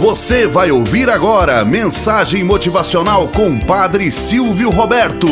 Você 0.00 0.46
vai 0.46 0.70
ouvir 0.70 1.10
agora 1.10 1.62
mensagem 1.62 2.42
motivacional 2.42 3.28
com 3.28 3.60
Padre 3.60 4.10
Silvio 4.10 4.70
Roberto. 4.70 5.26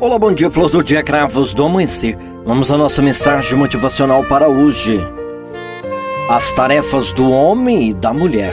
Olá, 0.00 0.18
bom 0.18 0.32
dia, 0.32 0.50
flores 0.50 0.72
do 0.72 0.82
dia, 0.82 1.00
cravos 1.04 1.54
do 1.54 1.64
amanhecer. 1.64 2.18
Vamos 2.44 2.72
à 2.72 2.76
nossa 2.76 3.00
mensagem 3.00 3.56
motivacional 3.56 4.24
para 4.24 4.48
hoje. 4.48 5.00
As 6.28 6.52
tarefas 6.52 7.12
do 7.12 7.30
homem 7.30 7.90
e 7.90 7.94
da 7.94 8.12
mulher. 8.12 8.52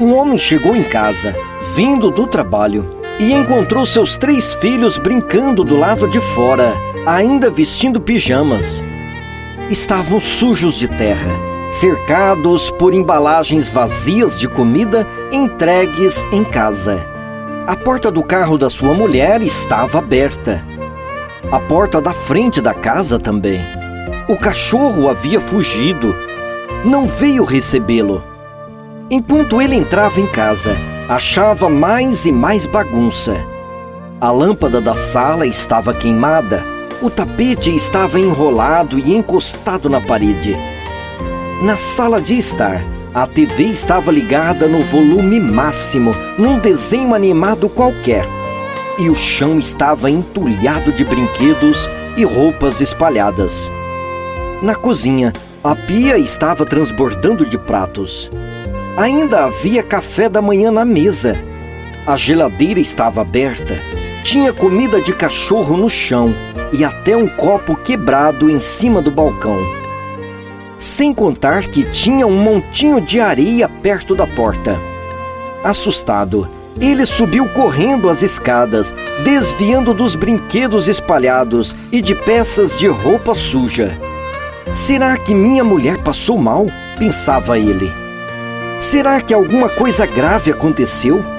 Um 0.00 0.14
homem 0.14 0.38
chegou 0.38 0.74
em 0.74 0.82
casa, 0.82 1.36
vindo 1.74 2.10
do 2.10 2.26
trabalho, 2.26 2.90
e 3.20 3.34
encontrou 3.34 3.84
seus 3.84 4.16
três 4.16 4.54
filhos 4.54 4.96
brincando 4.96 5.62
do 5.62 5.78
lado 5.78 6.08
de 6.08 6.22
fora 6.22 6.85
ainda 7.06 7.48
vestindo 7.48 8.00
pijamas. 8.00 8.82
Estavam 9.70 10.18
sujos 10.18 10.74
de 10.74 10.88
terra, 10.88 11.30
cercados 11.70 12.68
por 12.72 12.92
embalagens 12.92 13.68
vazias 13.68 14.38
de 14.40 14.48
comida 14.48 15.06
entregues 15.30 16.18
em 16.32 16.42
casa. 16.42 17.06
A 17.66 17.76
porta 17.76 18.10
do 18.10 18.22
carro 18.24 18.58
da 18.58 18.68
sua 18.68 18.92
mulher 18.92 19.40
estava 19.40 19.98
aberta. 19.98 20.64
A 21.50 21.60
porta 21.60 22.00
da 22.00 22.12
frente 22.12 22.60
da 22.60 22.74
casa 22.74 23.20
também. 23.20 23.60
O 24.28 24.36
cachorro 24.36 25.08
havia 25.08 25.40
fugido. 25.40 26.14
Não 26.84 27.06
veio 27.06 27.44
recebê-lo. 27.44 28.22
Enquanto 29.08 29.62
ele 29.62 29.76
entrava 29.76 30.20
em 30.20 30.26
casa, 30.26 30.76
achava 31.08 31.68
mais 31.68 32.26
e 32.26 32.32
mais 32.32 32.66
bagunça. 32.66 33.36
A 34.20 34.30
lâmpada 34.32 34.80
da 34.80 34.94
sala 34.94 35.46
estava 35.46 35.94
queimada 35.94 36.75
o 37.02 37.10
tapete 37.10 37.74
estava 37.74 38.18
enrolado 38.18 38.98
e 38.98 39.14
encostado 39.14 39.88
na 39.88 40.00
parede. 40.00 40.56
Na 41.62 41.76
sala 41.76 42.20
de 42.20 42.38
estar, 42.38 42.82
a 43.14 43.26
TV 43.26 43.64
estava 43.64 44.10
ligada 44.10 44.66
no 44.66 44.80
volume 44.82 45.40
máximo, 45.40 46.14
num 46.38 46.58
desenho 46.58 47.14
animado 47.14 47.68
qualquer. 47.68 48.26
E 48.98 49.10
o 49.10 49.14
chão 49.14 49.58
estava 49.58 50.10
entulhado 50.10 50.90
de 50.92 51.04
brinquedos 51.04 51.88
e 52.16 52.24
roupas 52.24 52.80
espalhadas. 52.80 53.70
Na 54.62 54.74
cozinha, 54.74 55.32
a 55.62 55.74
pia 55.74 56.16
estava 56.16 56.64
transbordando 56.64 57.44
de 57.44 57.58
pratos. 57.58 58.30
Ainda 58.96 59.44
havia 59.44 59.82
café 59.82 60.28
da 60.28 60.40
manhã 60.40 60.70
na 60.70 60.84
mesa. 60.84 61.36
A 62.06 62.16
geladeira 62.16 62.80
estava 62.80 63.20
aberta. 63.20 63.74
Tinha 64.26 64.52
comida 64.52 65.00
de 65.00 65.12
cachorro 65.12 65.76
no 65.76 65.88
chão 65.88 66.34
e 66.72 66.84
até 66.84 67.16
um 67.16 67.28
copo 67.28 67.76
quebrado 67.76 68.50
em 68.50 68.58
cima 68.58 69.00
do 69.00 69.08
balcão. 69.08 69.56
Sem 70.76 71.14
contar 71.14 71.62
que 71.62 71.84
tinha 71.84 72.26
um 72.26 72.36
montinho 72.36 73.00
de 73.00 73.20
areia 73.20 73.68
perto 73.68 74.16
da 74.16 74.26
porta. 74.26 74.80
Assustado, 75.62 76.44
ele 76.80 77.06
subiu 77.06 77.48
correndo 77.50 78.10
as 78.10 78.20
escadas, 78.20 78.92
desviando 79.22 79.94
dos 79.94 80.16
brinquedos 80.16 80.88
espalhados 80.88 81.76
e 81.92 82.02
de 82.02 82.16
peças 82.16 82.76
de 82.76 82.88
roupa 82.88 83.32
suja. 83.32 83.96
Será 84.74 85.16
que 85.16 85.32
minha 85.32 85.62
mulher 85.62 86.02
passou 86.02 86.36
mal? 86.36 86.66
pensava 86.98 87.60
ele. 87.60 87.92
Será 88.80 89.20
que 89.20 89.32
alguma 89.32 89.68
coisa 89.68 90.04
grave 90.04 90.50
aconteceu? 90.50 91.35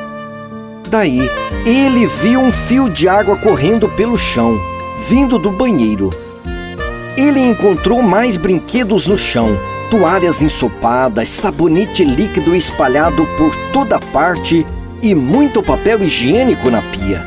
Daí, 0.88 1.30
ele 1.66 2.06
viu 2.06 2.40
um 2.40 2.52
fio 2.52 2.90
de 2.90 3.08
água 3.08 3.36
correndo 3.36 3.90
pelo 3.90 4.18
chão 4.18 4.58
vindo 5.08 5.38
do 5.38 5.52
banheiro. 5.52 6.10
Ele 7.16 7.40
encontrou 7.40 8.02
mais 8.02 8.38
brinquedos 8.38 9.08
no 9.08 9.18
chão, 9.18 9.58
toalhas 9.90 10.42
ensopadas, 10.42 11.30
sabonete 11.30 12.04
líquido 12.04 12.56
espalhado 12.56 13.26
por 13.38 13.56
toda 13.72 14.00
parte 14.00 14.66
e 15.02 15.16
muito 15.16 15.64
papel 15.64 16.04
higiênico 16.04 16.70
na 16.70 16.82
pia. 16.82 17.26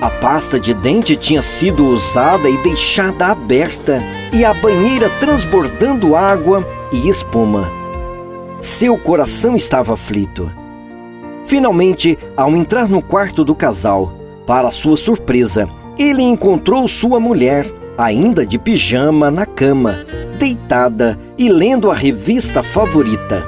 A 0.00 0.08
pasta 0.08 0.58
de 0.58 0.72
dente 0.72 1.14
tinha 1.16 1.42
sido 1.42 1.86
usada 1.86 2.48
e 2.48 2.56
deixada 2.58 3.26
aberta, 3.26 4.02
e 4.32 4.44
a 4.44 4.54
banheira 4.54 5.10
transbordando 5.20 6.16
água 6.16 6.66
e 6.90 7.08
espuma. 7.08 7.70
Seu 8.60 8.96
coração 8.96 9.54
estava 9.56 9.92
aflito. 9.92 10.50
Finalmente, 11.50 12.16
ao 12.36 12.54
entrar 12.54 12.88
no 12.88 13.02
quarto 13.02 13.42
do 13.44 13.56
casal, 13.56 14.12
para 14.46 14.70
sua 14.70 14.96
surpresa, 14.96 15.68
ele 15.98 16.22
encontrou 16.22 16.86
sua 16.86 17.18
mulher, 17.18 17.66
ainda 17.98 18.46
de 18.46 18.56
pijama, 18.56 19.32
na 19.32 19.44
cama, 19.44 19.98
deitada 20.38 21.18
e 21.36 21.48
lendo 21.48 21.90
a 21.90 21.94
revista 21.94 22.62
favorita. 22.62 23.44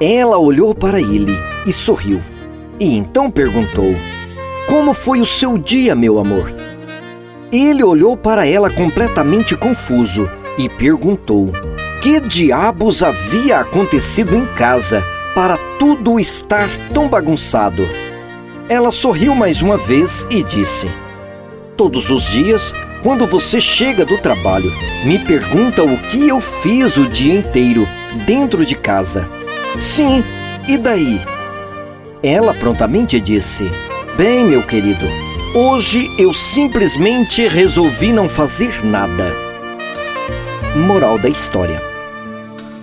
Ela 0.00 0.38
olhou 0.38 0.74
para 0.74 0.98
ele 0.98 1.36
e 1.66 1.72
sorriu. 1.74 2.22
E 2.80 2.96
então 2.96 3.30
perguntou: 3.30 3.94
Como 4.66 4.94
foi 4.94 5.20
o 5.20 5.26
seu 5.26 5.58
dia, 5.58 5.94
meu 5.94 6.18
amor? 6.18 6.50
Ele 7.52 7.84
olhou 7.84 8.16
para 8.16 8.46
ela 8.46 8.70
completamente 8.70 9.54
confuso 9.54 10.26
e 10.56 10.70
perguntou: 10.70 11.52
Que 12.00 12.18
diabos 12.18 13.02
havia 13.02 13.58
acontecido 13.58 14.34
em 14.34 14.46
casa 14.54 15.04
para 15.34 15.56
tudo 15.78 16.18
estar 16.18 16.68
tão 16.92 17.08
bagunçado? 17.08 17.86
Ela 18.68 18.90
sorriu 18.90 19.34
mais 19.34 19.62
uma 19.62 19.76
vez 19.76 20.26
e 20.30 20.42
disse: 20.42 20.88
todos 21.80 22.10
os 22.10 22.24
dias, 22.24 22.74
quando 23.02 23.26
você 23.26 23.58
chega 23.58 24.04
do 24.04 24.18
trabalho, 24.18 24.70
me 25.06 25.18
pergunta 25.18 25.82
o 25.82 25.96
que 25.96 26.28
eu 26.28 26.38
fiz 26.38 26.98
o 26.98 27.08
dia 27.08 27.38
inteiro 27.38 27.88
dentro 28.26 28.66
de 28.66 28.74
casa. 28.74 29.26
Sim, 29.80 30.22
e 30.68 30.76
daí? 30.76 31.18
Ela 32.22 32.52
prontamente 32.52 33.18
disse: 33.18 33.64
Bem, 34.14 34.44
meu 34.44 34.62
querido, 34.62 35.06
hoje 35.54 36.06
eu 36.18 36.34
simplesmente 36.34 37.48
resolvi 37.48 38.12
não 38.12 38.28
fazer 38.28 38.84
nada. 38.84 39.34
Moral 40.76 41.18
da 41.18 41.30
história: 41.30 41.80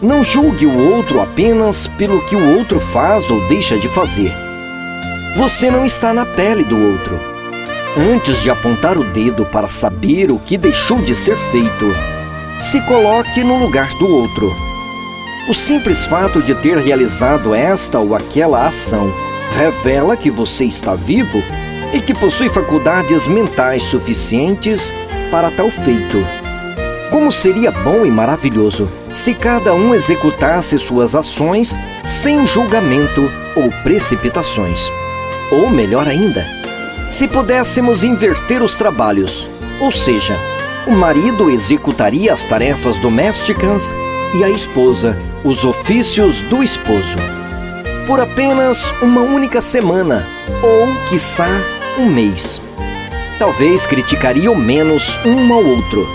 Não 0.02 0.24
julgue 0.24 0.66
o 0.66 0.91
outro 0.96 1.22
apenas 1.22 1.88
pelo 1.88 2.24
que 2.28 2.35
o 2.35 2.58
outro 2.58 2.80
faz 2.80 3.30
ou 3.30 3.47
deixa 3.47 3.78
de 3.78 3.88
fazer. 3.90 4.31
Você 5.38 5.69
não 5.72 5.85
está 5.85 6.13
na 6.13 6.25
pele 6.25 6.63
do 6.63 6.78
outro 6.78 7.38
Antes 8.00 8.44
de 8.44 8.52
apontar 8.52 8.96
o 8.96 9.03
dedo 9.03 9.44
para 9.44 9.68
saber 9.68 10.30
o 10.31 10.38
que 10.38 10.56
deixou 10.56 11.02
de 11.02 11.16
ser 11.16 11.36
feito, 11.52 11.86
se 12.59 12.80
coloque 12.81 13.44
no 13.44 13.57
lugar 13.57 13.90
do 13.97 14.07
outro. 14.07 14.53
O 15.50 15.53
simples 15.56 16.06
fato 16.06 16.40
de 16.40 16.53
ter 16.53 16.78
realizado 16.78 17.56
esta 17.56 17.97
ou 17.97 18.13
aquela 18.13 18.68
ação 18.68 19.12
revela 19.57 20.16
que 20.16 20.30
você 20.30 20.66
está 20.66 20.94
vivo 20.94 21.41
e 21.91 22.00
que 22.00 22.13
possui 22.13 22.50
faculdades 22.50 23.25
mentais 23.25 23.81
suficientes 23.81 24.94
para 25.31 25.50
tal 25.50 25.72
feito. 25.72 26.37
Como 27.09 27.31
seria 27.31 27.72
bom 27.72 28.06
e 28.06 28.12
maravilhoso 28.12 28.90
se 29.13 29.34
cada 29.34 29.73
um 29.73 29.95
executasse 29.95 30.78
suas 30.78 31.16
ações 31.16 31.75
sem 32.03 32.45
julgamento 32.45 33.29
ou 33.56 33.69
precipitações. 33.84 34.91
Ou 35.51 35.69
melhor 35.69 36.07
ainda, 36.07 36.45
se 37.09 37.28
pudéssemos 37.28 38.03
inverter 38.03 38.62
os 38.62 38.75
trabalhos, 38.75 39.47
ou 39.79 39.91
seja, 39.91 40.38
o 40.85 40.91
marido 40.91 41.50
executaria 41.50 42.34
as 42.34 42.44
tarefas 42.45 42.97
domésticas 42.97 43.95
e 44.35 44.44
a 44.44 44.50
esposa 44.50 45.18
os 45.44 45.63
ofícios 45.63 46.41
do 46.41 46.62
esposo. 46.62 47.16
Por 48.06 48.19
apenas 48.19 48.91
uma 49.01 49.22
única 49.22 49.62
semana, 49.62 50.25
ou, 50.62 50.88
quiçá, 51.09 51.50
um 51.97 52.09
mês. 52.09 52.62
Talvez 53.39 53.85
criticariam 53.85 54.56
menos 54.56 55.18
um 55.25 55.53
ao 55.53 55.63
outro, 55.63 56.06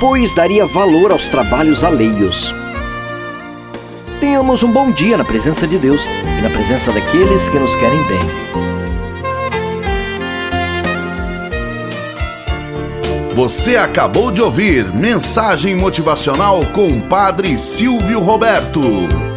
pois 0.00 0.34
daria 0.34 0.66
valor 0.66 1.12
aos 1.12 1.28
trabalhos 1.28 1.82
alheios. 1.82 2.54
Tenhamos 4.20 4.62
um 4.62 4.70
bom 4.70 4.90
dia 4.90 5.16
na 5.16 5.24
presença 5.24 5.66
de 5.66 5.78
Deus 5.78 6.00
e 6.38 6.42
na 6.42 6.50
presença 6.50 6.92
daqueles 6.92 7.48
que 7.48 7.58
nos 7.58 7.74
querem 7.76 8.02
bem. 8.04 8.20
Você 13.34 13.76
acabou 13.76 14.30
de 14.30 14.40
ouvir 14.40 14.92
Mensagem 14.94 15.76
Motivacional 15.76 16.60
com 16.72 16.88
o 16.88 17.02
Padre 17.02 17.58
Silvio 17.58 18.20
Roberto. 18.20 19.35